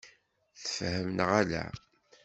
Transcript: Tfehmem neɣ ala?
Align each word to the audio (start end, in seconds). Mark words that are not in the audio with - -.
Tfehmem 0.61 1.09
neɣ 1.17 1.29
ala? 1.39 1.65